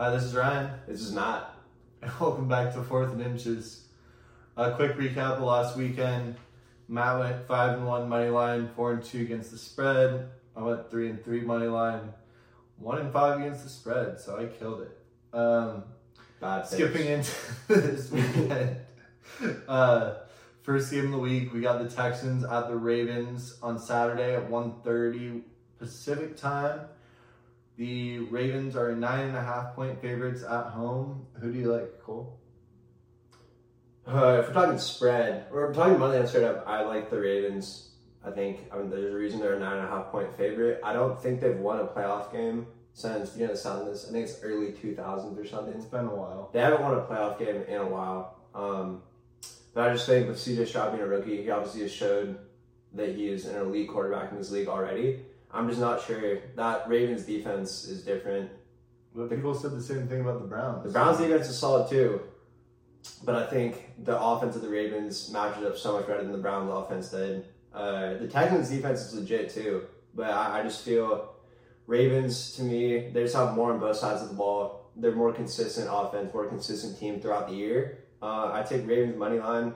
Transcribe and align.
Hi, 0.00 0.08
this 0.08 0.22
is 0.22 0.34
Ryan. 0.34 0.70
This 0.88 1.02
is 1.02 1.12
Matt. 1.12 1.54
And 2.00 2.10
welcome 2.20 2.48
back 2.48 2.72
to 2.72 2.82
Fourth 2.82 3.12
and 3.12 3.20
Inches. 3.20 3.84
A 4.56 4.70
quick 4.70 4.96
recap 4.96 5.36
of 5.36 5.42
last 5.42 5.76
weekend. 5.76 6.36
Matt 6.88 7.18
went 7.18 7.46
five 7.46 7.76
and 7.76 7.86
one 7.86 8.08
money 8.08 8.30
line, 8.30 8.70
four 8.74 8.94
and 8.94 9.04
two 9.04 9.20
against 9.20 9.50
the 9.50 9.58
spread. 9.58 10.30
I 10.56 10.62
went 10.62 10.90
three 10.90 11.10
and 11.10 11.22
three 11.22 11.42
money 11.42 11.66
line, 11.66 12.14
one 12.78 12.96
and 12.96 13.12
five 13.12 13.40
against 13.40 13.62
the 13.62 13.68
spread. 13.68 14.18
So 14.18 14.38
I 14.38 14.46
killed 14.46 14.80
it. 14.80 15.36
Um, 15.36 15.84
Bad 16.40 16.66
skipping 16.66 17.06
into 17.06 17.32
this 17.68 18.10
weekend. 18.10 18.78
uh, 19.68 20.14
first 20.62 20.90
game 20.90 21.04
of 21.04 21.10
the 21.10 21.18
week, 21.18 21.52
we 21.52 21.60
got 21.60 21.78
the 21.78 21.94
Texans 21.94 22.42
at 22.42 22.68
the 22.68 22.76
Ravens 22.76 23.58
on 23.62 23.78
Saturday 23.78 24.34
at 24.34 24.48
1.30 24.48 25.42
Pacific 25.78 26.38
time. 26.38 26.80
The 27.76 28.18
Ravens 28.18 28.76
are 28.76 28.94
nine 28.94 29.28
and 29.28 29.36
a 29.36 29.42
half 29.42 29.74
point 29.74 30.00
favorites 30.00 30.42
at 30.42 30.66
home. 30.66 31.26
Who 31.40 31.52
do 31.52 31.58
you 31.58 31.72
like, 31.72 32.00
Cole? 32.02 32.38
Uh, 34.06 34.38
if 34.40 34.48
we're 34.48 34.54
talking 34.54 34.78
spread, 34.78 35.46
or 35.50 35.68
we're 35.68 35.74
talking 35.74 35.98
money 35.98 36.26
straight 36.26 36.44
up, 36.44 36.64
I 36.66 36.82
like 36.82 37.10
the 37.10 37.20
Ravens. 37.20 37.90
I 38.24 38.30
think 38.30 38.68
I 38.72 38.76
mean 38.76 38.90
there's 38.90 39.14
a 39.14 39.16
reason 39.16 39.40
they're 39.40 39.54
a 39.54 39.58
nine 39.58 39.78
and 39.78 39.86
a 39.86 39.90
half 39.90 40.10
point 40.10 40.36
favorite. 40.36 40.80
I 40.84 40.92
don't 40.92 41.20
think 41.22 41.40
they've 41.40 41.56
won 41.56 41.80
a 41.80 41.86
playoff 41.86 42.32
game 42.32 42.66
since 42.92 43.36
you 43.36 43.46
know 43.46 43.52
the 43.52 43.58
sound 43.58 43.82
of 43.82 43.86
this. 43.86 44.08
I 44.08 44.12
think 44.12 44.28
it's 44.28 44.42
early 44.42 44.72
2000s 44.72 45.38
or 45.38 45.46
something. 45.46 45.74
It's 45.74 45.86
been 45.86 46.06
a 46.06 46.14
while. 46.14 46.50
They 46.52 46.60
haven't 46.60 46.82
won 46.82 46.94
a 46.94 47.02
playoff 47.02 47.38
game 47.38 47.62
in 47.68 47.80
a 47.80 47.86
while. 47.86 48.36
Um, 48.54 49.02
but 49.74 49.88
I 49.88 49.92
just 49.92 50.06
think 50.06 50.28
with 50.28 50.36
CJ 50.36 50.66
Stroud 50.66 50.92
being 50.92 51.04
a 51.04 51.06
rookie, 51.06 51.42
he 51.42 51.50
obviously 51.50 51.82
has 51.82 51.92
showed 51.92 52.38
that 52.94 53.14
he 53.14 53.28
is 53.28 53.46
an 53.46 53.56
elite 53.56 53.88
quarterback 53.88 54.32
in 54.32 54.38
this 54.38 54.50
league 54.50 54.68
already. 54.68 55.20
I'm 55.52 55.68
just 55.68 55.80
not 55.80 56.04
sure 56.04 56.38
that 56.56 56.88
Ravens 56.88 57.24
defense 57.24 57.84
is 57.84 58.02
different. 58.02 58.50
But 59.14 59.30
people 59.30 59.54
said 59.54 59.72
the 59.72 59.82
same 59.82 60.06
thing 60.06 60.20
about 60.20 60.40
the 60.40 60.46
Browns. 60.46 60.84
The 60.84 60.90
Browns 60.90 61.18
defense 61.18 61.48
is 61.48 61.58
solid 61.58 61.90
too, 61.90 62.20
but 63.24 63.34
I 63.34 63.46
think 63.46 64.04
the 64.04 64.20
offense 64.20 64.54
of 64.54 64.62
the 64.62 64.68
Ravens 64.68 65.30
matches 65.32 65.64
up 65.64 65.76
so 65.76 65.94
much 65.94 66.06
better 66.06 66.22
than 66.22 66.32
the 66.32 66.38
Browns 66.38 66.70
offense 66.72 67.10
did. 67.10 67.46
Uh, 67.74 68.14
the 68.14 68.28
Texans 68.28 68.70
defense 68.70 69.00
is 69.00 69.14
legit 69.14 69.50
too, 69.50 69.82
but 70.14 70.30
I, 70.30 70.60
I 70.60 70.62
just 70.62 70.84
feel 70.84 71.34
Ravens 71.86 72.52
to 72.56 72.62
me 72.62 73.10
they 73.10 73.24
just 73.24 73.34
have 73.34 73.54
more 73.54 73.72
on 73.72 73.80
both 73.80 73.96
sides 73.96 74.22
of 74.22 74.28
the 74.28 74.34
ball. 74.34 74.90
They're 74.94 75.14
more 75.14 75.32
consistent 75.32 75.88
offense, 75.90 76.32
more 76.32 76.46
consistent 76.46 76.98
team 76.98 77.20
throughout 77.20 77.48
the 77.48 77.54
year. 77.54 78.04
Uh, 78.22 78.50
I 78.52 78.62
take 78.62 78.86
Ravens 78.86 79.16
money 79.16 79.38
line. 79.38 79.74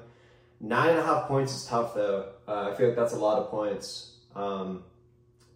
Nine 0.61 0.91
and 0.91 0.99
a 0.99 1.03
half 1.03 1.27
points 1.27 1.55
is 1.57 1.67
tough 1.67 1.95
though. 1.95 2.31
Uh, 2.47 2.71
I 2.71 2.77
feel 2.77 2.89
like 2.89 2.97
that's 2.97 3.15
a 3.15 3.19
lot 3.19 3.39
of 3.39 3.51
points. 3.51 4.13
Um, 4.37 4.85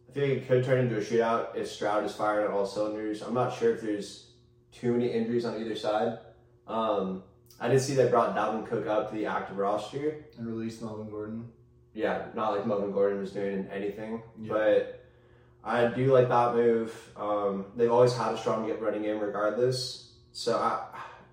I 0.09 0.13
feel 0.13 0.23
like 0.29 0.39
it 0.39 0.49
could 0.49 0.65
turn 0.65 0.79
into 0.81 0.97
a 0.97 1.01
shootout 1.01 1.55
if 1.55 1.69
Stroud 1.69 2.05
is 2.05 2.15
firing 2.15 2.47
on 2.49 2.53
all 2.53 2.67
cylinders. 2.67 3.23
I'm 3.23 3.35
not 3.35 3.57
sure 3.57 3.75
if 3.75 3.81
there's 3.83 4.31
too 4.73 4.93
many 4.93 5.09
injuries 5.11 5.45
on 5.45 5.61
either 5.61 5.77
side. 5.77 6.19
Um, 6.67 7.23
I 7.61 7.69
did 7.69 7.81
see 7.81 7.95
they 7.95 8.09
brought 8.09 8.35
Dalvin 8.37 8.67
Cook 8.67 8.87
up 8.87 9.11
to 9.11 9.17
the 9.17 9.27
active 9.27 9.59
roster. 9.59 10.25
And 10.39 10.47
released 10.47 10.81
Melvin 10.83 11.11
Gordon. 11.11 11.49
Yeah, 11.93 12.27
not 12.35 12.55
like 12.55 12.67
Melvin 12.67 12.93
Gordon 12.93 13.19
was 13.19 13.33
doing 13.33 13.67
anything, 13.73 14.23
Yeah. 14.41 14.53
but 14.53 15.05
I 15.65 15.87
do 15.89 16.13
like 16.13 16.29
that 16.29 16.55
move. 16.55 16.95
Um, 17.17 17.67
they've 17.77 17.91
always 17.91 18.15
had 18.17 18.33
a 18.35 18.39
strong 18.39 18.71
running 18.81 19.03
game 19.03 19.19
regardless. 19.19 20.13
So 20.33 20.57
I, 20.57 20.85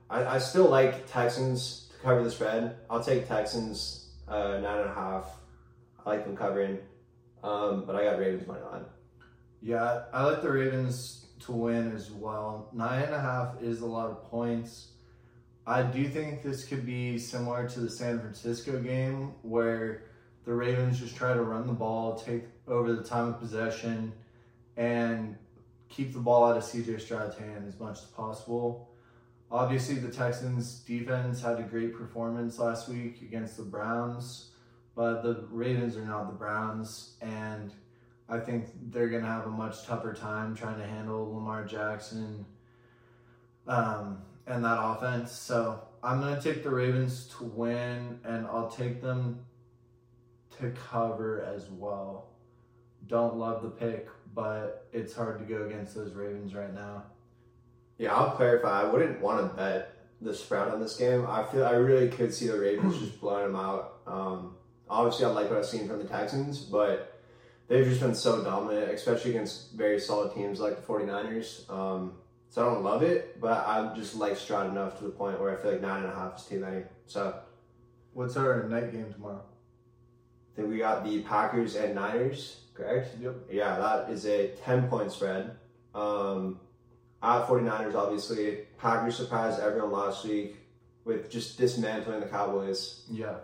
I, 0.09 0.25
I 0.35 0.37
still 0.39 0.67
like 0.69 1.09
Texans 1.09 1.89
to 1.91 1.97
cover 2.03 2.23
the 2.23 2.31
spread. 2.31 2.77
I'll 2.89 3.03
take 3.03 3.27
Texans 3.27 4.09
uh, 4.27 4.57
nine 4.59 4.79
and 4.79 4.89
a 4.89 4.93
half. 4.93 5.29
I 6.03 6.09
like 6.09 6.25
them 6.25 6.35
covering, 6.35 6.79
um, 7.45 7.83
but 7.85 7.95
I 7.95 8.03
got 8.03 8.17
Ravens 8.17 8.47
money 8.47 8.61
line. 8.71 8.85
Yeah, 9.61 10.03
I 10.11 10.23
like 10.23 10.41
the 10.41 10.51
Ravens 10.51 11.27
to 11.41 11.51
win 11.51 11.91
as 11.91 12.11
well. 12.11 12.69
Nine 12.73 13.03
and 13.03 13.13
a 13.13 13.21
half 13.21 13.61
is 13.61 13.81
a 13.81 13.85
lot 13.85 14.09
of 14.09 14.23
points. 14.23 14.89
I 15.67 15.83
do 15.83 16.07
think 16.07 16.41
this 16.41 16.65
could 16.65 16.85
be 16.85 17.17
similar 17.17 17.67
to 17.69 17.79
the 17.79 17.89
San 17.89 18.19
Francisco 18.19 18.81
game 18.81 19.33
where 19.43 20.05
the 20.43 20.53
Ravens 20.53 20.99
just 20.99 21.15
try 21.15 21.33
to 21.33 21.41
run 21.41 21.67
the 21.67 21.73
ball, 21.73 22.15
take 22.15 22.43
over 22.67 22.93
the 22.93 23.03
time 23.03 23.29
of 23.29 23.39
possession, 23.39 24.13
and 24.77 25.35
keep 25.89 26.13
the 26.13 26.19
ball 26.19 26.45
out 26.45 26.57
of 26.57 26.63
CJ 26.63 27.01
Stroud's 27.01 27.37
hand 27.37 27.65
as 27.67 27.79
much 27.79 27.99
as 27.99 28.05
possible. 28.05 28.89
Obviously, 29.51 29.95
the 29.95 30.11
Texans 30.11 30.79
defense 30.79 31.41
had 31.41 31.59
a 31.59 31.63
great 31.63 31.95
performance 31.95 32.57
last 32.57 32.89
week 32.89 33.21
against 33.21 33.57
the 33.57 33.63
Browns, 33.63 34.51
but 34.95 35.21
the 35.21 35.45
Ravens 35.51 35.97
are 35.97 36.05
not 36.05 36.27
the 36.27 36.33
Browns, 36.33 37.15
and 37.21 37.73
I 38.29 38.39
think 38.39 38.67
they're 38.89 39.09
going 39.09 39.23
to 39.23 39.29
have 39.29 39.45
a 39.45 39.51
much 39.51 39.85
tougher 39.85 40.13
time 40.13 40.55
trying 40.55 40.79
to 40.79 40.85
handle 40.85 41.33
Lamar 41.33 41.65
Jackson 41.65 42.45
um, 43.67 44.19
and 44.47 44.63
that 44.63 44.77
offense. 44.81 45.31
So 45.31 45.81
I'm 46.01 46.21
going 46.21 46.35
to 46.35 46.41
take 46.41 46.63
the 46.63 46.69
Ravens 46.69 47.27
to 47.37 47.43
win, 47.43 48.19
and 48.23 48.47
I'll 48.47 48.69
take 48.69 49.01
them 49.01 49.45
to 50.59 50.71
cover 50.71 51.41
as 51.41 51.69
well. 51.69 52.29
Don't 53.07 53.35
love 53.35 53.61
the 53.61 53.69
pick, 53.69 54.07
but 54.33 54.87
it's 54.93 55.13
hard 55.13 55.39
to 55.39 55.45
go 55.45 55.65
against 55.65 55.93
those 55.93 56.13
Ravens 56.13 56.55
right 56.55 56.73
now. 56.73 57.03
Yeah, 57.97 58.15
I'll 58.15 58.31
clarify. 58.31 58.81
I 58.81 58.85
wouldn't 58.85 59.21
want 59.21 59.39
to 59.39 59.55
bet 59.55 59.91
the 60.21 60.33
spread 60.33 60.69
on 60.69 60.79
this 60.79 60.95
game. 60.95 61.25
I 61.27 61.43
feel 61.43 61.65
I 61.65 61.71
really 61.71 62.09
could 62.09 62.33
see 62.33 62.47
the 62.47 62.57
Ravens 62.59 62.99
just 62.99 63.19
blowing 63.21 63.51
them 63.51 63.55
out. 63.55 63.99
Um, 64.07 64.55
obviously, 64.89 65.25
I 65.25 65.29
like 65.29 65.49
what 65.49 65.59
I've 65.59 65.65
seen 65.65 65.87
from 65.87 65.99
the 65.99 66.05
Texans, 66.05 66.59
but 66.59 67.19
they've 67.67 67.85
just 67.85 68.01
been 68.01 68.15
so 68.15 68.43
dominant, 68.43 68.91
especially 68.91 69.31
against 69.31 69.73
very 69.73 69.99
solid 69.99 70.33
teams 70.33 70.59
like 70.59 70.75
the 70.75 70.93
49ers. 70.93 71.69
Um, 71.69 72.13
so 72.49 72.61
I 72.61 72.73
don't 72.73 72.83
love 72.83 73.03
it, 73.03 73.41
but 73.41 73.67
I 73.67 73.93
just 73.95 74.15
like 74.15 74.37
Stroud 74.37 74.69
enough 74.69 74.97
to 74.99 75.03
the 75.03 75.09
point 75.09 75.39
where 75.41 75.57
I 75.57 75.61
feel 75.61 75.71
like 75.71 75.81
nine 75.81 76.03
and 76.03 76.11
a 76.11 76.15
half 76.15 76.39
is 76.39 76.45
too 76.45 76.59
many. 76.59 76.83
So 77.05 77.35
What's 78.15 78.37
our 78.37 78.63
night 78.69 78.93
game 78.93 79.11
tomorrow? 79.11 79.43
I 79.43 80.55
think 80.55 80.69
we 80.69 80.77
got 80.77 81.03
the 81.03 81.21
Packers 81.23 81.75
and 81.75 81.95
Niners, 81.95 82.61
correct? 82.73 83.09
Yep. 83.19 83.35
Yeah, 83.51 83.77
that 83.77 84.09
is 84.09 84.25
a 84.25 84.51
10 84.63 84.87
point 84.87 85.11
spread. 85.11 85.51
Um, 85.93 86.61
at 87.21 87.45
49ers, 87.45 87.93
obviously. 87.93 88.59
Packers 88.77 89.17
surprised 89.17 89.59
everyone 89.59 89.91
last 89.91 90.23
week 90.23 90.55
with 91.03 91.29
just 91.29 91.57
dismantling 91.57 92.21
the 92.21 92.27
Cowboys. 92.27 93.03
Yeah. 93.11 93.35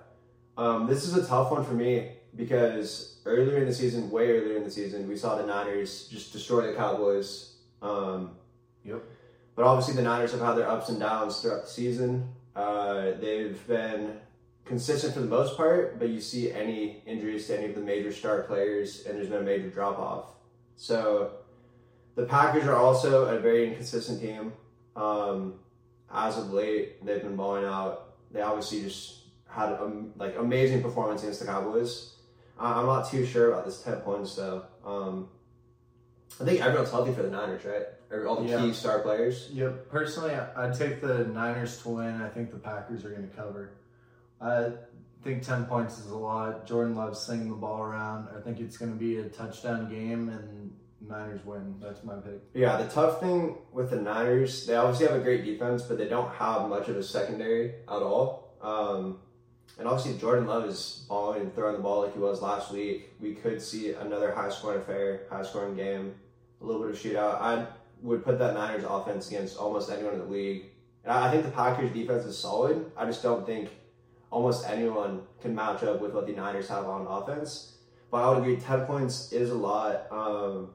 Um, 0.58 0.88
this 0.88 1.04
is 1.08 1.16
a 1.16 1.26
tough 1.26 1.52
one 1.52 1.64
for 1.64 1.74
me 1.74 2.12
because 2.36 3.18
earlier 3.26 3.58
in 3.58 3.66
the 3.66 3.74
season, 3.74 4.10
way 4.10 4.32
earlier 4.32 4.58
in 4.58 4.64
the 4.64 4.72
season, 4.72 5.08
we 5.08 5.18
saw 5.18 5.36
the 5.36 5.46
Niners 5.46 6.08
just 6.08 6.32
destroy 6.34 6.68
the 6.68 6.74
Cowboys. 6.74 7.56
Um, 7.82 8.32
Yep. 8.84 9.04
But 9.56 9.66
obviously, 9.66 9.96
the 9.96 10.02
Niners 10.02 10.32
have 10.32 10.42
had 10.42 10.54
their 10.54 10.68
ups 10.68 10.90
and 10.90 11.00
downs 11.00 11.40
throughout 11.40 11.64
the 11.64 11.70
season. 11.70 12.30
Uh, 12.56 13.12
they've 13.20 13.66
been 13.68 14.18
consistent 14.66 15.14
for 15.14 15.20
the 15.20 15.28
most 15.28 15.58
part, 15.58 16.00
but 16.00 16.10
you 16.10 16.22
see 16.22 16.52
any 16.52 17.04
injuries 17.06 17.48
to 17.48 17.58
any 17.58 17.68
of 17.68 17.76
the 17.76 17.82
major 17.82 18.12
star 18.12 18.44
players, 18.44 19.06
and 19.06 19.18
there's 19.18 19.28
been 19.28 19.42
a 19.42 19.44
major 19.44 19.70
drop 19.70 20.00
off. 20.00 20.26
So 20.78 21.32
the 22.16 22.24
Packers 22.24 22.66
are 22.66 22.76
also 22.76 23.26
a 23.26 23.40
very 23.40 23.68
inconsistent 23.68 24.22
team. 24.22 24.54
Um, 24.96 25.56
as 26.14 26.38
of 26.38 26.52
late, 26.52 27.06
they've 27.06 27.22
been 27.22 27.36
balling 27.36 27.66
out. 27.66 28.16
They 28.32 28.42
obviously 28.42 28.82
just 28.82 29.21
had 29.52 29.74
um, 29.74 30.14
like 30.18 30.36
amazing 30.38 30.82
performance 30.82 31.22
against 31.24 31.42
the 31.42 31.46
Cowboys. 31.46 32.16
I- 32.58 32.80
I'm 32.80 32.86
not 32.86 33.10
too 33.10 33.26
sure 33.26 33.52
about 33.52 33.66
this 33.66 33.82
ten 33.82 33.98
points 33.98 34.36
though. 34.36 34.64
Um, 34.86 35.30
I 36.40 36.46
think 36.46 36.62
everyone's 36.62 36.90
healthy 36.92 37.14
for 37.14 37.24
the 37.24 37.30
Niners, 37.30 37.64
right? 37.66 37.86
All 38.26 38.38
the 38.42 38.50
Yeah. 38.50 38.62
key 38.62 38.74
star 38.74 39.00
players. 39.00 39.50
Yep. 39.52 39.90
Personally, 39.90 40.34
I'd 40.34 40.74
take 40.74 41.02
the 41.02 41.26
Niners 41.26 41.82
to 41.84 41.90
win. 41.90 42.22
I 42.22 42.30
think 42.30 42.52
the 42.52 42.58
Packers 42.60 43.06
are 43.06 43.10
going 43.10 43.30
to 43.30 43.36
cover. 43.36 43.72
I 44.42 44.72
think 45.24 45.44
10 45.44 45.66
points 45.66 46.00
is 46.00 46.10
a 46.10 46.18
lot. 46.18 46.66
Jordan 46.66 46.96
loves 46.96 47.20
slinging 47.20 47.50
the 47.50 47.56
ball 47.56 47.82
around. 47.84 48.28
I 48.36 48.42
think 48.42 48.60
it's 48.60 48.78
going 48.78 48.92
to 48.92 48.98
be 48.98 49.18
a 49.18 49.30
touchdown 49.30 49.90
game, 49.90 50.30
and 50.30 50.74
Niners 51.02 51.46
win. 51.46 51.76
That's 51.82 52.04
my 52.04 52.16
pick. 52.16 52.42
Yeah, 52.54 52.82
the 52.82 52.90
tough 52.90 53.20
thing 53.20 53.58
with 53.72 53.90
the 53.92 53.98
Niners, 54.02 54.66
they 54.66 54.76
obviously 54.76 55.08
have 55.08 55.16
a 55.16 55.24
great 55.24 55.46
defense, 55.46 55.84
but 55.84 55.98
they 55.98 56.08
don't 56.08 56.32
have 56.34 56.68
much 56.70 56.88
of 56.90 56.96
a 56.98 57.04
secondary 57.04 57.76
at 57.88 58.02
all. 58.02 58.56
Um, 58.62 59.20
and 59.80 59.88
obviously, 59.88 60.20
Jordan 60.20 60.48
Love 60.48 60.66
is 60.66 61.06
balling 61.08 61.42
and 61.42 61.56
throwing 61.56 61.76
the 61.76 61.82
ball 61.82 62.04
like 62.04 62.14
he 62.14 62.20
was 62.20 62.42
last 62.42 62.72
week. 62.72 63.14
We 63.20 63.34
could 63.34 63.62
see 63.62 63.94
another 63.94 64.32
high 64.32 64.50
scoring 64.50 64.82
affair, 64.82 65.22
high 65.30 65.44
scoring 65.44 65.76
game, 65.76 66.14
a 66.62 66.66
little 66.66 66.82
bit 66.82 66.92
of 66.92 66.98
shootout. 66.98 67.42
I 67.42 67.66
would 68.02 68.24
put 68.24 68.40
that 68.40 68.54
Niners 68.54 68.84
offense 68.88 69.28
against 69.30 69.58
almost 69.58 69.90
anyone 69.90 70.14
in 70.14 70.20
the 70.20 70.26
league. 70.26 70.66
And 71.04 71.14
I 71.14 71.32
think 71.32 71.46
the 71.46 71.52
Packers 71.52 71.92
defense 71.92 72.26
is 72.26 72.38
solid. 72.38 72.92
I 72.96 73.06
just 73.06 73.24
don't 73.24 73.46
think 73.46 73.70
almost 74.30 74.68
anyone 74.68 75.22
can 75.42 75.56
match 75.56 75.84
up 75.84 76.02
with 76.02 76.14
what 76.14 76.28
the 76.28 76.34
Niners 76.34 76.68
have 76.70 76.86
on 76.86 77.08
offense. 77.08 77.74
But 78.12 78.24
I 78.24 78.30
would 78.30 78.40
agree, 78.40 78.58
10 78.58 78.86
points 78.86 79.32
is 79.32 79.52
a 79.52 79.56
lot. 79.56 80.08
Um, 80.12 80.70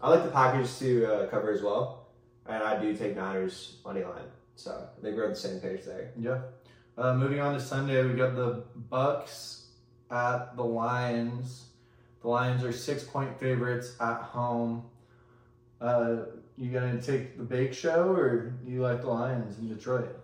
I 0.00 0.10
like 0.10 0.24
the 0.24 0.30
Packers 0.30 0.78
to 0.78 1.06
uh, 1.06 1.26
cover 1.26 1.52
as 1.52 1.62
well, 1.62 2.08
and 2.46 2.62
I 2.62 2.80
do 2.80 2.96
take 2.96 3.14
Niners 3.14 3.76
money 3.84 4.02
line. 4.02 4.24
So 4.56 4.88
I 4.98 5.02
think 5.02 5.16
we're 5.16 5.24
on 5.24 5.30
the 5.30 5.36
same 5.36 5.60
page 5.60 5.84
there. 5.84 6.10
Yeah. 6.18 6.40
Uh, 6.96 7.14
moving 7.14 7.40
on 7.40 7.54
to 7.54 7.60
Sunday, 7.60 8.04
we 8.04 8.14
got 8.14 8.34
the 8.36 8.64
Bucks 8.90 9.66
at 10.10 10.56
the 10.56 10.62
Lions. 10.64 11.66
The 12.20 12.28
Lions 12.28 12.64
are 12.64 12.72
six 12.72 13.02
point 13.02 13.38
favorites 13.40 13.96
at 14.00 14.20
home. 14.22 14.84
Uh, 15.80 16.16
You 16.58 16.70
gonna 16.70 17.00
take 17.00 17.38
the 17.38 17.44
Bake 17.44 17.72
Show 17.72 18.10
or 18.12 18.52
you 18.64 18.82
like 18.82 19.00
the 19.00 19.08
Lions 19.08 19.58
in 19.58 19.68
Detroit? 19.74 20.14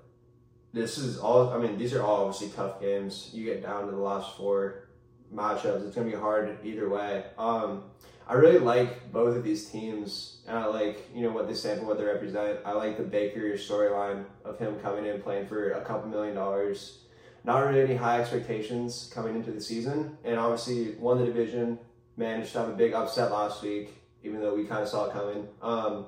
This 0.74 0.98
is 0.98 1.18
all. 1.18 1.48
I 1.50 1.58
mean, 1.58 1.78
these 1.78 1.94
are 1.94 2.02
all 2.02 2.26
obviously 2.26 2.50
tough 2.54 2.80
games. 2.80 3.30
You 3.32 3.44
get 3.46 3.62
down 3.62 3.86
to 3.86 3.90
the 3.90 3.96
last 3.96 4.36
four 4.36 4.88
matchups. 5.34 5.86
It's 5.86 5.96
gonna 5.96 6.10
be 6.10 6.14
hard 6.16 6.58
either 6.62 6.88
way. 6.90 7.24
Um, 7.38 7.84
I 8.28 8.34
really 8.34 8.58
like 8.58 9.10
both 9.10 9.34
of 9.36 9.42
these 9.42 9.70
teams, 9.70 10.42
and 10.46 10.58
I 10.58 10.66
like 10.66 11.08
you 11.14 11.22
know 11.22 11.30
what 11.30 11.48
they 11.48 11.54
stand 11.54 11.80
for, 11.80 11.86
what 11.86 11.96
they 11.96 12.04
represent. 12.04 12.60
I 12.64 12.72
like 12.72 12.98
the 12.98 13.02
Baker 13.02 13.40
storyline 13.54 14.26
of 14.44 14.58
him 14.58 14.78
coming 14.80 15.06
in 15.06 15.22
playing 15.22 15.46
for 15.46 15.70
a 15.70 15.80
couple 15.82 16.10
million 16.10 16.34
dollars. 16.34 16.98
Not 17.44 17.60
really 17.60 17.80
any 17.80 17.94
high 17.94 18.20
expectations 18.20 19.10
coming 19.14 19.34
into 19.34 19.50
the 19.50 19.60
season, 19.60 20.18
and 20.24 20.38
obviously 20.38 20.94
won 20.96 21.18
the 21.18 21.24
division. 21.24 21.78
Managed 22.18 22.52
to 22.52 22.58
have 22.58 22.68
a 22.68 22.72
big 22.72 22.92
upset 22.92 23.30
last 23.32 23.62
week, 23.62 23.94
even 24.22 24.40
though 24.40 24.54
we 24.54 24.64
kind 24.64 24.82
of 24.82 24.88
saw 24.88 25.06
it 25.06 25.12
coming. 25.12 25.48
Um, 25.62 26.06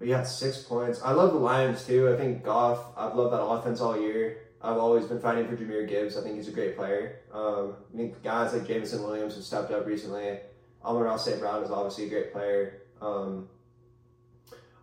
but 0.00 0.08
yeah, 0.08 0.24
six 0.24 0.58
points. 0.58 1.00
I 1.04 1.12
love 1.12 1.32
the 1.32 1.38
Lions 1.38 1.86
too. 1.86 2.12
I 2.12 2.16
think 2.16 2.42
Goff. 2.42 2.80
I've 2.96 3.14
loved 3.14 3.32
that 3.34 3.42
offense 3.42 3.80
all 3.80 4.00
year. 4.00 4.38
I've 4.60 4.78
always 4.78 5.06
been 5.06 5.20
fighting 5.20 5.46
for 5.46 5.56
Jahmyr 5.56 5.88
Gibbs. 5.88 6.16
I 6.16 6.22
think 6.22 6.36
he's 6.36 6.48
a 6.48 6.52
great 6.52 6.76
player. 6.76 7.20
Um, 7.32 7.76
I 7.92 7.96
think 7.96 8.22
guys 8.24 8.52
like 8.52 8.66
Jameson 8.66 9.02
Williams 9.04 9.36
have 9.36 9.44
stepped 9.44 9.70
up 9.70 9.86
recently. 9.86 10.38
Amon-Ra 10.84 11.16
St. 11.16 11.40
Brown 11.40 11.62
is 11.62 11.70
obviously 11.70 12.06
a 12.06 12.08
great 12.08 12.32
player. 12.32 12.82
Um, 13.00 13.48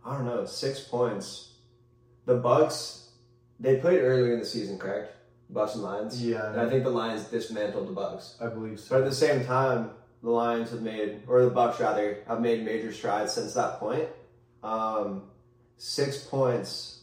I 0.05 0.15
don't 0.15 0.25
know, 0.25 0.45
six 0.45 0.81
points. 0.81 1.53
The 2.25 2.35
Bucks, 2.35 3.09
they 3.59 3.77
played 3.77 3.99
earlier 3.99 4.33
in 4.33 4.39
the 4.39 4.45
season, 4.45 4.77
correct? 4.77 5.15
Bucks 5.49 5.75
and 5.75 5.83
Lions. 5.83 6.23
Yeah, 6.23 6.51
And 6.51 6.61
I 6.61 6.69
think 6.69 6.83
the 6.83 6.89
Lions 6.89 7.25
dismantled 7.25 7.87
the 7.87 7.93
Bucks. 7.93 8.37
I 8.39 8.47
believe 8.47 8.79
so. 8.79 8.95
But 8.95 9.03
at 9.03 9.09
the 9.09 9.15
same 9.15 9.45
time, 9.45 9.91
the 10.21 10.29
Lions 10.29 10.71
have 10.71 10.81
made, 10.81 11.23
or 11.27 11.43
the 11.43 11.49
Bucks 11.49 11.79
rather, 11.79 12.23
have 12.27 12.41
made 12.41 12.63
major 12.63 12.93
strides 12.93 13.33
since 13.33 13.53
that 13.55 13.79
point. 13.79 14.07
Um, 14.63 15.23
six 15.77 16.17
points. 16.23 17.01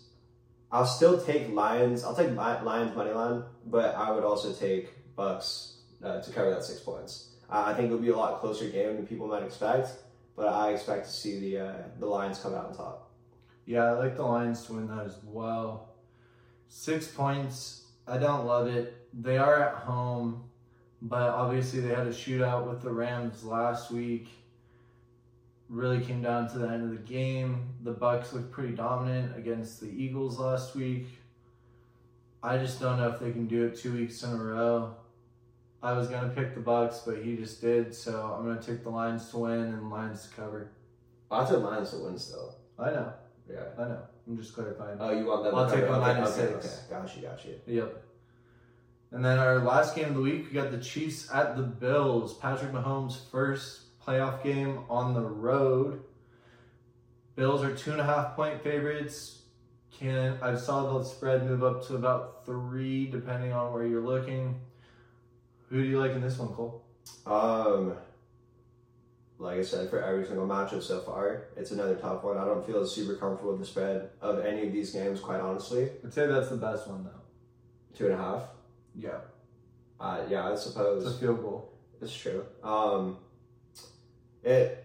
I'll 0.70 0.86
still 0.86 1.20
take 1.20 1.50
Lions. 1.50 2.04
I'll 2.04 2.14
take 2.14 2.34
Lions 2.34 2.94
money 2.94 3.12
line, 3.12 3.44
but 3.66 3.94
I 3.94 4.10
would 4.10 4.24
also 4.24 4.52
take 4.52 4.90
Bucks 5.16 5.78
uh, 6.04 6.20
to 6.20 6.30
cover 6.30 6.50
that 6.50 6.64
six 6.64 6.80
points. 6.80 7.35
Uh, 7.50 7.64
I 7.66 7.74
think 7.74 7.86
it'll 7.86 7.98
be 7.98 8.08
a 8.08 8.16
lot 8.16 8.40
closer 8.40 8.68
game 8.68 8.96
than 8.96 9.06
people 9.06 9.26
might 9.28 9.42
expect, 9.42 9.90
but 10.34 10.48
I 10.48 10.70
expect 10.72 11.06
to 11.06 11.12
see 11.12 11.38
the 11.38 11.58
uh, 11.58 11.74
the 11.98 12.06
Lions 12.06 12.38
come 12.38 12.54
out 12.54 12.66
on 12.66 12.76
top. 12.76 13.10
Yeah, 13.66 13.84
I 13.84 13.92
like 13.92 14.16
the 14.16 14.22
Lions 14.22 14.64
to 14.66 14.74
win 14.74 14.88
that 14.88 15.06
as 15.06 15.18
well. 15.24 15.94
Six 16.68 17.08
points. 17.08 17.86
I 18.06 18.18
don't 18.18 18.46
love 18.46 18.68
it. 18.68 19.08
They 19.12 19.38
are 19.38 19.62
at 19.62 19.74
home, 19.74 20.44
but 21.02 21.30
obviously 21.30 21.80
they 21.80 21.94
had 21.94 22.06
a 22.06 22.12
shootout 22.12 22.68
with 22.68 22.82
the 22.82 22.90
Rams 22.90 23.44
last 23.44 23.90
week. 23.90 24.28
Really 25.68 26.00
came 26.00 26.22
down 26.22 26.48
to 26.50 26.58
the 26.58 26.68
end 26.68 26.84
of 26.84 26.90
the 26.90 27.12
game. 27.12 27.74
The 27.82 27.92
Bucks 27.92 28.32
looked 28.32 28.52
pretty 28.52 28.74
dominant 28.74 29.36
against 29.36 29.80
the 29.80 29.88
Eagles 29.88 30.38
last 30.38 30.76
week. 30.76 31.06
I 32.42 32.58
just 32.58 32.80
don't 32.80 32.98
know 32.98 33.08
if 33.08 33.18
they 33.18 33.32
can 33.32 33.48
do 33.48 33.64
it 33.64 33.76
two 33.76 33.92
weeks 33.92 34.22
in 34.22 34.30
a 34.30 34.36
row. 34.36 34.94
I 35.82 35.92
was 35.92 36.08
gonna 36.08 36.30
pick 36.30 36.54
the 36.54 36.60
Bucks, 36.60 37.02
but 37.06 37.18
he 37.18 37.36
just 37.36 37.60
did, 37.60 37.94
so 37.94 38.34
I'm 38.38 38.46
gonna 38.46 38.60
take 38.62 38.82
the 38.82 38.90
Lions 38.90 39.28
to 39.30 39.38
win 39.38 39.60
and 39.60 39.90
Lions 39.90 40.26
to 40.28 40.34
cover. 40.34 40.70
I 41.30 41.44
took 41.44 41.62
Lions 41.62 41.90
to 41.90 41.98
win 41.98 42.18
still. 42.18 42.56
I 42.78 42.90
know, 42.90 43.12
Yeah. 43.48 43.64
I 43.78 43.82
know. 43.82 44.02
I'm 44.26 44.36
just 44.36 44.54
clarifying. 44.54 44.98
Oh, 45.00 45.10
you 45.10 45.24
want 45.26 45.44
them? 45.44 45.54
I'll 45.54 45.66
to 45.68 45.72
take 45.76 45.86
cover? 45.86 46.00
the 46.00 46.04
okay, 46.06 46.14
minus 46.14 46.38
okay, 46.38 46.52
six. 46.52 46.82
Okay, 46.90 47.00
got 47.00 47.16
you, 47.16 47.22
got 47.22 47.44
you. 47.44 47.60
Yep. 47.66 48.02
And 49.12 49.24
then 49.24 49.38
our 49.38 49.60
last 49.60 49.94
game 49.94 50.08
of 50.08 50.14
the 50.14 50.20
week, 50.20 50.46
we 50.46 50.52
got 50.52 50.72
the 50.72 50.78
Chiefs 50.78 51.30
at 51.32 51.56
the 51.56 51.62
Bills. 51.62 52.34
Patrick 52.34 52.72
Mahomes' 52.72 53.18
first 53.30 53.82
playoff 54.04 54.42
game 54.42 54.80
on 54.90 55.14
the 55.14 55.22
road. 55.22 56.02
Bills 57.36 57.62
are 57.62 57.74
two 57.74 57.92
and 57.92 58.00
a 58.00 58.04
half 58.04 58.34
point 58.34 58.62
favorites. 58.62 59.42
Can 59.92 60.38
I 60.42 60.56
saw 60.56 60.98
the 60.98 61.04
spread 61.04 61.46
move 61.46 61.62
up 61.62 61.86
to 61.86 61.94
about 61.94 62.44
three, 62.44 63.06
depending 63.06 63.52
on 63.52 63.72
where 63.72 63.86
you're 63.86 64.04
looking. 64.04 64.58
Who 65.70 65.82
do 65.82 65.88
you 65.88 65.98
like 66.00 66.12
in 66.12 66.20
this 66.20 66.38
one, 66.38 66.48
Cole? 66.48 66.84
Um, 67.26 67.94
like 69.38 69.58
I 69.58 69.62
said, 69.62 69.90
for 69.90 70.00
every 70.02 70.24
single 70.24 70.46
matchup 70.46 70.82
so 70.82 71.00
far, 71.00 71.48
it's 71.56 71.70
another 71.72 71.96
tough 71.96 72.22
one. 72.22 72.38
I 72.38 72.44
don't 72.44 72.64
feel 72.66 72.86
super 72.86 73.14
comfortable 73.16 73.52
with 73.52 73.60
the 73.60 73.66
spread 73.66 74.10
of 74.20 74.44
any 74.44 74.66
of 74.66 74.72
these 74.72 74.90
games, 74.92 75.20
quite 75.20 75.40
honestly. 75.40 75.90
I'd 76.04 76.12
say 76.14 76.26
that's 76.26 76.48
the 76.50 76.56
best 76.56 76.88
one, 76.88 77.04
though. 77.04 77.10
Two 77.96 78.06
and 78.06 78.14
a 78.14 78.18
half. 78.18 78.42
Yeah, 78.94 79.18
Uh, 80.00 80.22
yeah, 80.28 80.50
I 80.50 80.54
suppose. 80.54 81.04
it's 81.04 81.16
a 81.16 81.18
field 81.18 81.42
goal. 81.42 81.72
it's 82.00 82.14
true. 82.16 82.44
Um, 82.62 83.18
it 84.42 84.84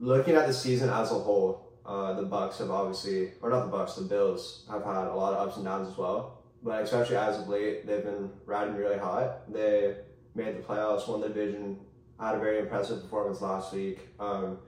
looking 0.00 0.34
at 0.34 0.46
the 0.48 0.52
season 0.52 0.88
as 0.90 1.10
a 1.12 1.14
whole, 1.14 1.72
uh, 1.86 2.14
the 2.14 2.22
Bucks 2.24 2.58
have 2.58 2.70
obviously, 2.70 3.32
or 3.40 3.50
not 3.50 3.66
the 3.66 3.70
Bucks, 3.70 3.94
the 3.94 4.02
Bills 4.02 4.64
have 4.70 4.84
had 4.84 5.06
a 5.08 5.14
lot 5.14 5.34
of 5.34 5.46
ups 5.46 5.56
and 5.56 5.64
downs 5.64 5.88
as 5.88 5.96
well. 5.98 6.42
But 6.62 6.82
especially 6.82 7.16
as 7.16 7.38
of 7.40 7.48
late, 7.48 7.86
they've 7.86 8.04
been 8.04 8.30
riding 8.46 8.74
really 8.76 8.98
hot. 8.98 9.52
They 9.52 9.96
made 10.34 10.56
the 10.56 10.62
playoffs, 10.62 11.08
won 11.08 11.20
the 11.20 11.28
division, 11.28 11.78
had 12.18 12.36
a 12.36 12.38
very 12.38 12.58
impressive 12.60 13.02
performance 13.02 13.40
last 13.40 13.72
week. 13.72 14.00
Um, 14.18 14.58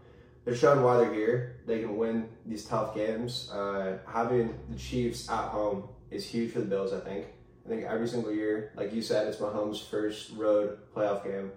they're 0.45 0.55
showing 0.55 0.83
why 0.83 0.99
they're 0.99 1.15
here. 1.15 1.61
They 1.67 1.81
can 1.81 1.97
win 1.97 2.29
these 2.45 2.65
tough 2.67 2.95
games. 2.95 3.51
Uh, 3.51 3.99
having 4.07 4.55
the 4.69 4.77
Chiefs 4.77 5.31
at 5.31 5.49
home 5.49 5.89
is 6.11 6.27
huge 6.27 6.53
for 6.53 6.61
the 6.61 6.67
Bills. 6.67 6.93
I 6.93 7.01
think. 7.01 7.27
I 7.65 7.69
think 7.69 7.85
every 7.85 8.07
single 8.07 8.31
year, 8.31 8.73
like 8.77 8.93
you 8.93 9.01
said, 9.01 9.27
it's 9.27 9.39
Mahomes' 9.39 9.89
first 9.89 10.33
road 10.37 10.79
playoff 10.95 11.25
game. 11.25 11.51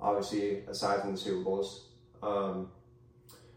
Obviously, 0.00 0.60
aside 0.68 1.00
from 1.00 1.12
the 1.12 1.18
Super 1.18 1.42
Bowls, 1.42 1.88
um, 2.22 2.70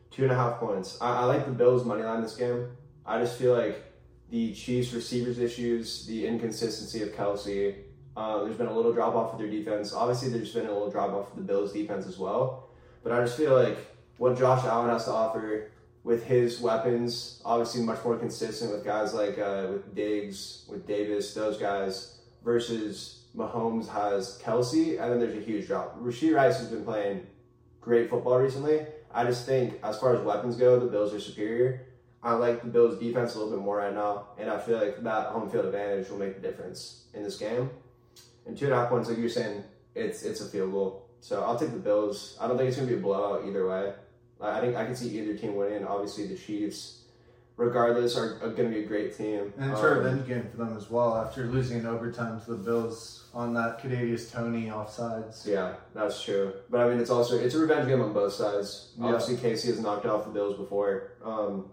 two 0.10 0.24
and 0.24 0.32
a 0.32 0.36
half 0.36 0.60
points. 0.60 0.98
I, 1.00 1.18
I 1.18 1.26
like 1.26 1.46
the 1.46 1.52
Bills' 1.52 1.86
money 1.86 2.02
line 2.02 2.24
this 2.24 2.36
game. 2.36 2.70
I 3.06 3.20
just 3.20 3.38
feel 3.38 3.56
like 3.56 3.84
the 4.32 4.54
Chiefs' 4.54 4.92
receivers 4.94 5.38
issues, 5.38 6.08
the 6.08 6.26
inconsistency 6.26 7.04
of 7.04 7.10
Kelce. 7.10 7.76
Uh, 8.16 8.44
there's 8.44 8.58
been 8.58 8.68
a 8.68 8.76
little 8.76 8.94
drop 8.94 9.16
off 9.16 9.34
with 9.34 9.42
their 9.42 9.50
defense. 9.50 9.94
Obviously, 9.94 10.30
there's 10.30 10.54
been 10.54 10.68
a 10.68 10.72
little 10.72 10.92
drop 10.92 11.12
off 11.12 11.34
with 11.34 11.38
the 11.38 11.54
Bills' 11.54 11.74
defense 11.74 12.06
as 12.06 12.18
well. 12.18 12.70
But 13.04 13.12
I 13.12 13.22
just 13.22 13.38
feel 13.38 13.56
like 13.56 13.78
what 14.18 14.38
Josh 14.38 14.64
Allen 14.66 14.90
has 14.90 15.06
to 15.06 15.12
offer 15.12 15.72
with 16.04 16.26
his 16.26 16.60
weapons, 16.60 17.42
obviously 17.46 17.82
much 17.82 18.04
more 18.04 18.18
consistent 18.18 18.72
with 18.72 18.84
guys 18.84 19.14
like 19.14 19.40
uh, 19.40 19.68
with 19.72 19.96
Diggs, 19.96 20.66
with 20.70 20.86
Davis, 20.86 21.34
those 21.34 21.58
guys, 21.58 22.20
versus 22.44 23.24
Mahomes 23.36 23.88
has 23.88 24.40
Kelce, 24.44 25.02
and 25.02 25.12
then 25.12 25.20
there's 25.20 25.38
a 25.38 25.42
huge 25.42 25.68
drop. 25.68 26.00
Rasheed 26.00 26.36
Rice 26.36 26.60
has 26.60 26.68
been 26.68 26.84
playing 26.84 27.26
great 27.82 28.10
football 28.10 28.38
recently. 28.40 28.86
I 29.14 29.24
just 29.24 29.46
think, 29.46 29.80
as 29.84 29.98
far 30.00 30.16
as 30.16 30.22
weapons 30.22 30.56
go, 30.56 30.80
the 30.80 30.88
Bills 30.88 31.14
are 31.14 31.20
superior. 31.20 31.88
I 32.22 32.34
like 32.34 32.62
the 32.62 32.68
Bills' 32.68 33.00
defense 33.00 33.36
a 33.36 33.40
little 33.40 33.54
bit 33.54 33.64
more 33.64 33.78
right 33.78 33.94
now, 33.94 34.28
and 34.38 34.50
I 34.50 34.60
feel 34.60 34.78
like 34.78 35.04
that 35.04 35.28
home 35.28 35.50
field 35.50 35.66
advantage 35.66 36.10
will 36.10 36.18
make 36.18 36.42
the 36.42 36.48
difference 36.48 37.06
in 37.14 37.24
this 37.24 37.38
game. 37.38 37.70
And 38.46 38.58
two 38.58 38.66
and 38.66 38.74
a 38.74 38.78
half 38.78 38.90
points, 38.90 39.10
like 39.10 39.18
you're 39.18 39.30
saying, 39.30 39.64
it's 39.96 40.24
it's 40.24 40.42
a 40.42 40.46
field 40.46 40.72
goal. 40.72 41.06
So 41.22 41.42
I'll 41.44 41.58
take 41.58 41.72
the 41.72 41.80
Bills. 41.80 42.38
I 42.42 42.48
don't 42.48 42.58
think 42.58 42.68
it's 42.70 42.78
gonna 42.78 42.90
be 42.90 42.96
a 42.96 43.00
blowout 43.00 43.46
either 43.48 43.68
way. 43.68 43.94
I 44.42 44.60
think 44.60 44.76
I 44.76 44.84
can 44.86 44.96
see 44.96 45.18
either 45.20 45.38
team 45.38 45.56
winning. 45.56 45.86
Obviously, 45.86 46.28
the 46.28 46.36
Chiefs, 46.36 47.04
regardless, 47.56 48.18
are, 48.18 48.36
are 48.44 48.50
going 48.50 48.70
to 48.70 48.76
be 48.78 48.84
a 48.84 48.86
great 48.86 49.16
team. 49.16 49.54
And 49.58 49.72
it's 49.72 49.80
Um, 49.80 49.86
a 49.86 49.96
revenge 50.00 50.28
game 50.28 50.48
for 50.52 50.58
them 50.58 50.76
as 50.76 50.90
well 50.90 51.16
after 51.16 51.46
losing 51.46 51.80
in 51.80 51.86
overtime 51.86 52.42
to 52.42 52.52
the 52.52 52.58
Bills 52.58 53.30
on 53.34 53.54
that 53.54 53.80
Kadarius 53.82 54.30
Toney 54.32 54.66
offsides. 54.68 55.46
Yeah, 55.46 55.76
that's 55.94 56.22
true. 56.22 56.52
But 56.70 56.82
I 56.82 56.90
mean, 56.90 57.00
it's 57.00 57.10
also 57.10 57.38
it's 57.38 57.56
a 57.56 57.60
revenge 57.60 57.88
game 57.88 58.02
on 58.02 58.12
both 58.12 58.34
sides. 58.34 58.92
Yeah. 59.00 59.06
Obviously, 59.06 59.38
KC 59.38 59.68
has 59.68 59.80
knocked 59.80 60.06
off 60.06 60.26
the 60.26 60.32
Bills 60.32 60.58
before. 60.58 61.14
Um, 61.24 61.70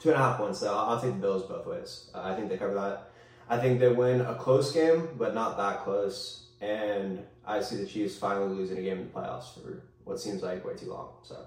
two 0.00 0.08
and 0.10 0.16
a 0.16 0.22
half 0.22 0.38
points, 0.38 0.60
though. 0.60 0.74
I'll 0.74 0.98
take 1.00 1.12
the 1.12 1.20
Bills 1.20 1.42
both 1.42 1.66
ways. 1.66 2.10
Uh, 2.14 2.22
I 2.22 2.34
think 2.34 2.48
they 2.48 2.56
cover 2.56 2.72
that. 2.74 3.10
I 3.48 3.58
think 3.58 3.80
they 3.80 3.88
win 3.88 4.20
a 4.20 4.34
close 4.34 4.72
game, 4.72 5.10
but 5.18 5.34
not 5.34 5.56
that 5.56 5.84
close. 5.84 6.46
And 6.60 7.22
I 7.46 7.60
see 7.60 7.76
the 7.76 7.86
Chiefs 7.86 8.16
finally 8.16 8.54
losing 8.54 8.78
a 8.78 8.82
game 8.82 8.98
in 8.98 9.04
the 9.04 9.12
playoffs 9.12 9.54
for 9.54 9.82
what 10.04 10.20
seems 10.20 10.42
like 10.42 10.64
way 10.64 10.74
too 10.74 10.90
long. 10.90 11.10
So 11.22 11.44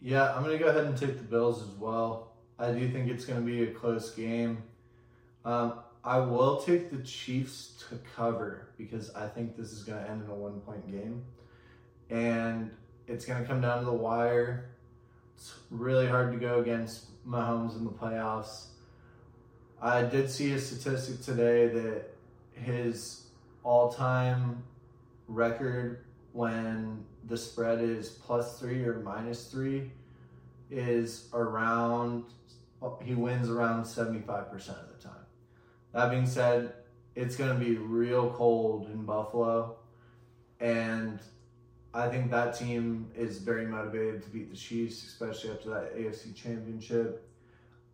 Yeah, 0.00 0.34
I'm 0.34 0.42
going 0.42 0.56
to 0.56 0.62
go 0.62 0.70
ahead 0.70 0.84
and 0.84 0.96
take 0.96 1.16
the 1.16 1.24
Bills 1.24 1.62
as 1.62 1.74
well. 1.78 2.32
I 2.58 2.72
do 2.72 2.88
think 2.88 3.08
it's 3.08 3.24
going 3.24 3.40
to 3.40 3.46
be 3.46 3.62
a 3.62 3.72
close 3.72 4.10
game. 4.10 4.62
Um, 5.44 5.80
I 6.02 6.18
will 6.18 6.60
take 6.60 6.90
the 6.90 7.02
Chiefs 7.02 7.82
to 7.88 7.98
cover 8.16 8.68
because 8.76 9.14
I 9.14 9.28
think 9.28 9.56
this 9.56 9.72
is 9.72 9.84
going 9.84 10.02
to 10.02 10.10
end 10.10 10.24
in 10.24 10.30
a 10.30 10.34
one 10.34 10.60
point 10.60 10.90
game. 10.90 11.24
And 12.10 12.70
it's 13.06 13.24
going 13.24 13.40
to 13.40 13.46
come 13.46 13.60
down 13.60 13.80
to 13.80 13.84
the 13.84 13.92
wire. 13.92 14.70
It's 15.36 15.54
really 15.70 16.06
hard 16.06 16.32
to 16.32 16.38
go 16.38 16.60
against 16.60 17.06
Mahomes 17.26 17.76
in 17.76 17.84
the 17.84 17.90
playoffs. 17.90 18.66
I 19.82 20.02
did 20.02 20.30
see 20.30 20.52
a 20.52 20.58
statistic 20.58 21.22
today 21.22 21.68
that 21.68 22.10
his 22.52 23.26
all 23.64 23.90
time 23.90 24.62
record 25.26 26.04
when 26.32 27.04
the 27.26 27.36
spread 27.36 27.80
is 27.80 28.08
plus 28.08 28.58
three 28.58 28.84
or 28.84 29.00
minus 29.00 29.46
three 29.50 29.90
is 30.70 31.28
around 31.32 32.24
he 33.02 33.14
wins 33.14 33.48
around 33.48 33.84
75% 33.84 34.52
of 34.52 34.96
the 34.96 35.02
time 35.02 35.12
that 35.92 36.10
being 36.10 36.26
said 36.26 36.72
it's 37.14 37.36
going 37.36 37.52
to 37.52 37.62
be 37.62 37.76
real 37.76 38.30
cold 38.30 38.86
in 38.86 39.04
buffalo 39.04 39.76
and 40.60 41.20
I 41.92 42.08
think 42.08 42.30
that 42.30 42.56
team 42.56 43.10
is 43.16 43.38
very 43.38 43.66
motivated 43.66 44.22
to 44.22 44.28
beat 44.28 44.50
the 44.50 44.56
Chiefs, 44.56 45.04
especially 45.04 45.50
after 45.50 45.70
that 45.70 45.96
AFC 45.96 46.34
Championship. 46.36 47.28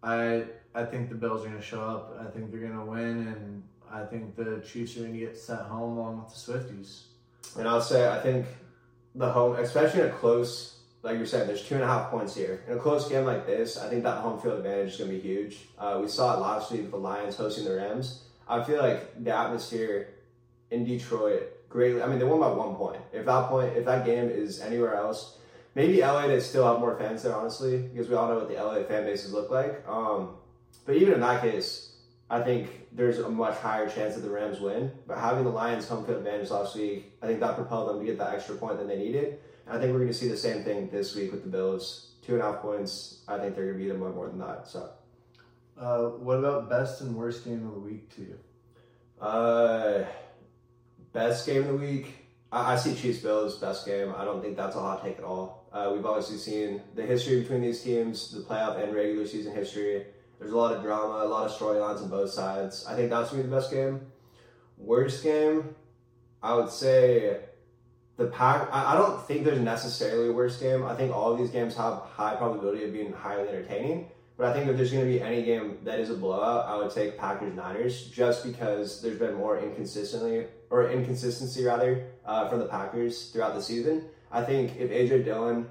I 0.07 0.45
I 0.75 0.85
think 0.85 1.09
the 1.09 1.17
Bills 1.17 1.45
are 1.45 1.49
going 1.49 1.59
to 1.59 1.67
show 1.67 1.81
up. 1.81 2.17
I 2.21 2.31
think 2.31 2.51
they're 2.51 2.61
going 2.61 2.79
to 2.79 2.85
win, 2.85 3.29
and 3.29 3.63
I 3.91 4.05
think 4.05 4.37
the 4.37 4.63
Chiefs 4.67 4.97
are 4.97 5.01
going 5.01 5.15
to 5.15 5.19
get 5.19 5.37
sent 5.37 5.63
home 5.63 5.99
along 5.99 6.23
with 6.23 6.29
the 6.29 6.53
Swifties. 6.53 7.03
And 7.59 7.67
I'll 7.67 7.81
say 7.81 8.09
I 8.09 8.21
think 8.21 8.47
the 9.15 9.31
home, 9.31 9.57
especially 9.57 10.03
in 10.03 10.07
a 10.07 10.13
close, 10.13 10.79
like 11.03 11.17
you're 11.17 11.27
saying, 11.27 11.47
there's 11.49 11.65
two 11.65 11.75
and 11.75 11.83
a 11.83 11.87
half 11.87 12.11
points 12.11 12.35
here. 12.37 12.63
In 12.69 12.75
a 12.75 12.81
close 12.81 13.09
game 13.09 13.25
like 13.25 13.47
this, 13.47 13.79
I 13.79 13.89
think 13.89 14.05
that 14.05 14.19
home 14.19 14.39
field 14.39 14.59
advantage 14.59 14.93
is 14.93 14.99
going 14.99 15.11
to 15.11 15.17
be 15.17 15.23
huge. 15.23 15.59
Uh, 15.79 15.99
we 16.01 16.09
saw 16.09 16.37
it 16.37 16.41
last 16.41 16.71
week 16.71 16.83
with 16.83 16.91
the 16.93 16.99
Lions 16.99 17.37
hosting 17.37 17.65
the 17.65 17.75
Rams. 17.75 18.23
I 18.49 18.63
feel 18.63 18.79
like 18.79 19.25
the 19.25 19.37
atmosphere 19.37 20.11
in 20.71 20.85
Detroit 20.85 21.43
greatly. 21.69 22.03
I 22.03 22.07
mean, 22.07 22.19
they 22.19 22.25
won 22.25 22.39
by 22.39 22.51
one 22.51 22.77
point. 22.77 23.01
If 23.13 23.27
that 23.27 23.49
point, 23.49 23.77
if 23.77 23.85
that 23.87 24.05
game 24.05 24.29
is 24.29 24.61
anywhere 24.61 24.95
else, 24.95 25.39
maybe 25.77 26.01
LA 26.01 26.27
they 26.27 26.41
still 26.41 26.67
have 26.67 26.81
more 26.81 26.97
fans 26.97 27.23
there, 27.23 27.37
honestly, 27.37 27.79
because 27.79 28.09
we 28.09 28.17
all 28.17 28.29
know 28.29 28.37
what 28.37 28.49
the 28.49 28.55
LA 28.55 28.83
fan 28.83 29.05
bases 29.05 29.33
look 29.33 29.51
like. 29.51 29.87
Um, 29.87 30.31
but 30.85 30.97
even 30.97 31.15
in 31.15 31.21
that 31.21 31.43
case, 31.43 31.93
I 32.29 32.41
think 32.41 32.69
there's 32.91 33.19
a 33.19 33.29
much 33.29 33.57
higher 33.59 33.89
chance 33.89 34.15
that 34.15 34.23
the 34.23 34.31
Rams 34.31 34.59
win. 34.59 34.91
But 35.07 35.19
having 35.19 35.45
the 35.45 35.51
Lions 35.51 35.87
home 35.87 36.05
field 36.05 36.19
advantage 36.19 36.51
last 36.51 36.75
week, 36.75 37.13
I 37.23 37.27
think 37.27 37.39
that 37.41 37.55
propelled 37.55 37.91
them 37.91 38.01
to 38.01 38.05
get 38.05 38.19
that 38.19 38.35
extra 38.35 38.57
point 38.57 38.79
that 38.79 38.89
they 38.89 38.97
needed. 38.97 39.39
And 39.67 39.77
I 39.77 39.81
think 39.81 39.93
we're 39.93 40.01
going 40.01 40.13
to 40.13 40.15
see 40.15 40.29
the 40.29 40.37
same 40.37 40.65
thing 40.65 40.89
this 40.89 41.15
week 41.15 41.31
with 41.31 41.43
the 41.43 41.51
Bills. 41.51 42.13
Two 42.25 42.33
and 42.35 42.43
a 42.43 42.47
half 42.47 42.63
points. 42.63 43.21
I 43.29 43.39
think 43.39 43.55
they're 43.55 43.67
going 43.67 43.79
to 43.79 43.85
beat 43.85 43.89
them 43.89 44.01
by 44.01 44.09
more 44.09 44.27
than 44.27 44.39
that. 44.39 44.67
So. 44.67 44.91
Uh, 45.79 46.05
what 46.09 46.39
about 46.39 46.71
best 46.71 47.03
and 47.03 47.15
worst 47.15 47.45
game 47.45 47.67
of 47.67 47.75
the 47.75 47.81
week 47.81 48.15
to 48.17 48.23
you? 48.23 48.39
Uh, 49.21 50.05
best 51.13 51.47
game 51.47 51.63
of 51.63 51.69
the 51.69 51.75
week. 51.75 52.26
I, 52.53 52.75
I 52.75 52.77
see 52.77 52.95
Chiefs 52.95 53.19
Bills 53.19 53.57
best 53.59 53.87
game. 53.87 54.15
I 54.17 54.25
don't 54.25 54.43
think 54.43 54.57
that's 54.57 54.77
a 54.77 54.81
hot 54.81 55.03
take 55.03 55.19
at 55.19 55.25
all. 55.25 55.69
Uh, 55.73 55.93
we've 55.95 56.07
obviously 56.07 56.39
seen 56.39 56.81
the 56.95 57.03
history 57.03 57.41
between 57.41 57.61
these 57.61 57.83
teams, 57.83 58.31
the 58.31 58.41
playoff 58.41 58.83
and 58.83 58.95
regular 58.95 59.27
season 59.27 59.55
history. 59.55 60.07
There's 60.39 60.53
a 60.53 60.57
lot 60.57 60.75
of 60.75 60.83
drama, 60.83 61.25
a 61.25 61.29
lot 61.29 61.47
of 61.47 61.53
storylines 61.53 62.03
on 62.03 62.09
both 62.09 62.31
sides. 62.31 62.85
I 62.89 62.95
think 62.95 63.11
that's 63.11 63.31
gonna 63.31 63.43
be 63.43 63.49
the 63.49 63.57
best 63.57 63.71
game. 63.71 64.01
Worst 64.79 65.23
game, 65.23 65.75
I 66.43 66.55
would 66.55 66.71
say 66.71 67.41
the 68.17 68.27
pack. 68.27 68.69
I, 68.73 68.93
I 68.93 68.97
don't 68.97 69.27
think 69.27 69.45
there's 69.45 69.61
necessarily 69.61 70.29
a 70.29 70.33
worst 70.33 70.61
game. 70.61 70.85
I 70.85 70.95
think 70.95 71.15
all 71.15 71.33
of 71.33 71.39
these 71.39 71.51
games 71.51 71.77
have 71.77 72.03
high 72.13 72.37
probability 72.37 72.85
of 72.85 72.93
being 72.93 73.13
highly 73.13 73.49
entertaining. 73.49 74.09
But 74.37 74.49
I 74.49 74.53
think 74.53 74.69
if 74.69 74.77
there's 74.77 74.93
going 74.93 75.05
to 75.05 75.11
be 75.11 75.23
any 75.23 75.43
game 75.43 75.79
that 75.85 75.99
is 75.99 76.11
a 76.11 76.15
blowout, 76.15 76.67
I 76.67 76.77
would 76.77 76.91
take 76.91 77.17
Packers 77.17 77.55
Niners 77.55 78.11
just 78.11 78.45
because 78.45 79.01
there's 79.01 79.19
been 79.19 79.35
more 79.35 79.59
inconsistently 79.59 80.47
or 80.71 80.91
inconsistency 80.91 81.65
rather 81.65 82.07
uh, 82.25 82.49
from 82.49 82.59
the 82.59 82.67
Packers 82.67 83.31
throughout 83.31 83.55
the 83.55 83.63
season. 83.63 84.05
I 84.31 84.43
think 84.43 84.77
if 84.79 84.91
AJ 84.91 85.25
Dillon 85.25 85.69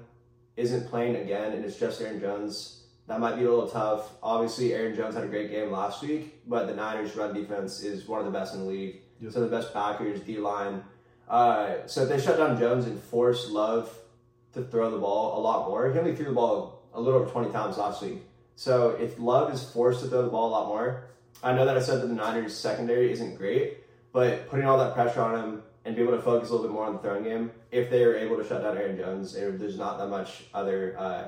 isn't 0.56 0.88
playing 0.88 1.16
again 1.16 1.52
and 1.52 1.64
it's 1.64 1.78
just 1.78 2.00
Aaron 2.00 2.20
Jones, 2.20 2.84
that 3.06 3.20
might 3.20 3.36
be 3.36 3.44
a 3.44 3.50
little 3.50 3.68
tough. 3.68 4.10
Obviously, 4.22 4.74
Aaron 4.74 4.96
Jones 4.96 5.14
had 5.14 5.24
a 5.24 5.28
great 5.28 5.50
game 5.50 5.70
last 5.70 6.02
week, 6.02 6.40
but 6.46 6.66
the 6.66 6.74
Niners' 6.74 7.14
run 7.14 7.34
defense 7.34 7.82
is 7.82 8.08
one 8.08 8.18
of 8.18 8.26
the 8.26 8.32
best 8.32 8.54
in 8.54 8.60
the 8.60 8.66
league. 8.66 9.00
Yep. 9.20 9.32
So 9.32 9.40
the 9.40 9.46
best 9.46 9.72
backers, 9.72 10.20
D 10.20 10.38
line. 10.38 10.82
Uh, 11.28 11.86
so 11.86 12.02
if 12.02 12.08
they 12.08 12.20
shut 12.20 12.38
down 12.38 12.58
Jones 12.58 12.86
and 12.86 13.00
force 13.00 13.48
Love 13.50 13.96
to 14.52 14.62
throw 14.62 14.90
the 14.90 14.98
ball 14.98 15.38
a 15.38 15.40
lot 15.40 15.68
more, 15.68 15.90
he 15.92 15.98
only 15.98 16.14
threw 16.14 16.26
the 16.26 16.32
ball 16.32 16.82
a 16.94 17.00
little 17.00 17.20
over 17.20 17.30
20 17.30 17.52
times 17.52 17.78
last 17.78 18.02
week. 18.02 18.22
So 18.56 18.90
if 18.90 19.18
Love 19.18 19.52
is 19.52 19.62
forced 19.62 20.00
to 20.00 20.08
throw 20.08 20.22
the 20.22 20.30
ball 20.30 20.48
a 20.48 20.52
lot 20.52 20.68
more, 20.68 21.04
I 21.42 21.52
know 21.52 21.66
that 21.66 21.76
I 21.76 21.80
said 21.80 22.00
that 22.00 22.06
the 22.06 22.14
Niners 22.14 22.56
secondary 22.56 23.12
isn't 23.12 23.36
great, 23.36 23.78
but 24.16 24.48
putting 24.48 24.64
all 24.64 24.78
that 24.78 24.94
pressure 24.94 25.20
on 25.20 25.38
him 25.38 25.62
and 25.84 25.94
be 25.94 26.00
able 26.00 26.16
to 26.16 26.22
focus 26.22 26.48
a 26.48 26.52
little 26.52 26.66
bit 26.66 26.72
more 26.72 26.86
on 26.86 26.94
the 26.94 26.98
throwing 27.00 27.22
game, 27.22 27.50
if 27.70 27.90
they 27.90 28.02
are 28.02 28.16
able 28.16 28.38
to 28.38 28.48
shut 28.48 28.62
down 28.62 28.74
Aaron 28.78 28.96
Jones, 28.96 29.34
and 29.34 29.60
there's 29.60 29.76
not 29.76 29.98
that 29.98 30.08
much 30.08 30.44
other 30.54 30.98
uh, 30.98 31.24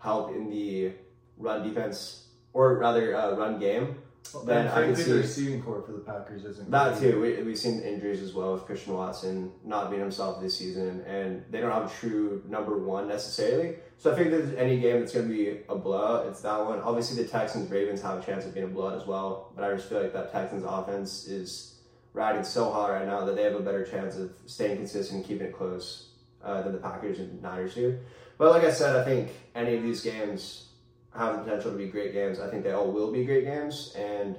help 0.00 0.34
in 0.34 0.50
the 0.50 0.90
run 1.38 1.62
defense 1.62 2.26
or 2.52 2.78
rather 2.78 3.16
uh, 3.16 3.36
run 3.36 3.60
game, 3.60 3.94
well, 4.34 4.42
then 4.42 4.66
I 4.66 4.86
can 4.86 4.96
see 4.96 5.04
the 5.04 5.18
receiving 5.18 5.62
corps 5.62 5.82
for 5.82 5.92
the 5.92 6.00
Packers 6.00 6.44
isn't 6.44 6.68
that 6.72 6.98
too. 6.98 7.20
We, 7.20 7.40
we've 7.44 7.56
seen 7.56 7.80
injuries 7.80 8.20
as 8.20 8.34
well 8.34 8.54
with 8.54 8.64
Christian 8.64 8.94
Watson 8.94 9.52
not 9.64 9.90
being 9.90 10.02
himself 10.02 10.42
this 10.42 10.58
season, 10.58 11.02
and 11.02 11.44
they 11.48 11.60
don't 11.60 11.70
have 11.70 11.86
a 11.86 11.94
true 11.94 12.42
number 12.48 12.76
one 12.76 13.06
necessarily. 13.06 13.76
So 13.98 14.10
I 14.10 14.16
think 14.16 14.32
there's 14.32 14.52
any 14.54 14.80
game 14.80 14.98
that's 14.98 15.12
going 15.12 15.28
to 15.28 15.32
be 15.32 15.60
a 15.68 15.76
blowout, 15.76 16.26
it's 16.26 16.40
that 16.40 16.58
one. 16.64 16.80
Obviously, 16.80 17.22
the 17.22 17.28
Texans 17.28 17.70
Ravens 17.70 18.02
have 18.02 18.18
a 18.18 18.26
chance 18.26 18.44
of 18.44 18.52
being 18.52 18.66
a 18.66 18.68
blowout 18.68 19.00
as 19.00 19.06
well, 19.06 19.52
but 19.54 19.62
I 19.62 19.72
just 19.76 19.88
feel 19.88 20.02
like 20.02 20.12
that 20.12 20.32
Texans 20.32 20.64
offense 20.66 21.28
is 21.28 21.71
riding 22.12 22.44
so 22.44 22.70
hot 22.70 22.90
right 22.90 23.06
now 23.06 23.24
that 23.24 23.36
they 23.36 23.42
have 23.42 23.54
a 23.54 23.60
better 23.60 23.84
chance 23.84 24.16
of 24.16 24.32
staying 24.46 24.76
consistent 24.76 25.18
and 25.18 25.26
keeping 25.26 25.46
it 25.46 25.52
close 25.52 26.08
uh, 26.44 26.62
than 26.62 26.72
the 26.72 26.78
Packers 26.78 27.18
and 27.18 27.42
Niners 27.42 27.74
do. 27.74 27.98
But 28.38 28.50
like 28.50 28.64
I 28.64 28.72
said, 28.72 28.96
I 28.96 29.04
think 29.04 29.30
any 29.54 29.76
of 29.76 29.82
these 29.82 30.02
games 30.02 30.68
have 31.16 31.36
the 31.36 31.42
potential 31.44 31.72
to 31.72 31.76
be 31.76 31.86
great 31.86 32.12
games. 32.12 32.40
I 32.40 32.50
think 32.50 32.64
they 32.64 32.72
all 32.72 32.90
will 32.90 33.12
be 33.12 33.24
great 33.24 33.44
games, 33.44 33.94
and 33.96 34.36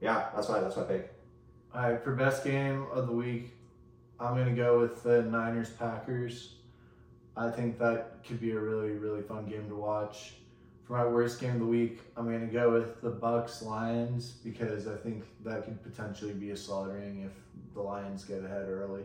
yeah, 0.00 0.28
that's 0.34 0.48
my 0.48 0.60
that's 0.60 0.76
my 0.76 0.84
pick. 0.84 1.12
All 1.74 1.82
right, 1.82 2.02
for 2.02 2.14
best 2.14 2.44
game 2.44 2.86
of 2.92 3.06
the 3.06 3.12
week, 3.12 3.52
I'm 4.18 4.36
gonna 4.36 4.54
go 4.54 4.80
with 4.80 5.02
the 5.02 5.22
Niners 5.22 5.70
Packers. 5.70 6.54
I 7.36 7.50
think 7.50 7.78
that 7.78 8.24
could 8.26 8.40
be 8.40 8.52
a 8.52 8.58
really 8.58 8.92
really 8.92 9.22
fun 9.22 9.46
game 9.46 9.68
to 9.68 9.74
watch. 9.74 10.34
For 10.86 10.92
my 10.92 11.06
worst 11.06 11.40
game 11.40 11.54
of 11.54 11.58
the 11.58 11.66
week, 11.66 12.00
I'm 12.16 12.30
gonna 12.30 12.46
go 12.46 12.72
with 12.72 13.00
the 13.00 13.10
Bucks 13.10 13.60
Lions 13.60 14.30
because 14.44 14.86
I 14.86 14.94
think 14.96 15.24
that 15.44 15.64
could 15.64 15.82
potentially 15.82 16.32
be 16.32 16.52
a 16.52 16.56
slaughtering 16.56 17.22
if 17.22 17.32
the 17.74 17.80
Lions 17.80 18.24
get 18.24 18.44
ahead 18.44 18.68
early. 18.68 19.02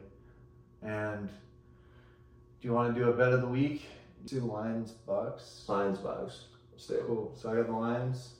And 0.83 1.27
do 1.27 2.67
you 2.67 2.73
want 2.73 2.93
to 2.93 3.00
do 3.00 3.09
a 3.09 3.13
bet 3.13 3.33
of 3.33 3.41
the 3.41 3.47
week? 3.47 3.88
Do 4.25 4.41
Lions 4.41 4.91
Bucks. 4.91 5.65
Lions 5.67 5.97
Bucks. 5.97 6.45
Cool. 6.88 7.31
So 7.35 7.51
I 7.51 7.55
got 7.55 7.65
the 7.65 7.73
Lions. 7.73 8.33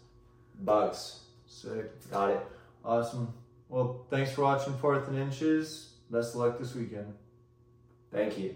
Bucks. 0.62 1.22
Sick. 1.48 2.10
Got 2.12 2.32
it. 2.32 2.46
Awesome. 2.86 3.34
Well, 3.70 4.06
thanks 4.10 4.32
for 4.32 4.44
watching 4.44 4.78
Fourth 4.78 5.08
and 5.08 5.18
Inches. 5.18 5.94
Best 6.12 6.36
of 6.36 6.42
luck 6.42 6.60
this 6.60 6.76
weekend. 6.76 7.14
Thank 8.12 8.38
you. 8.38 8.56